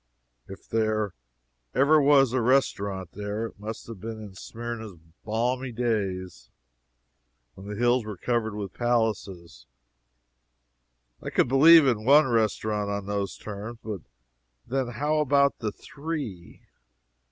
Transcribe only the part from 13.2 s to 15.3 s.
terms; but then how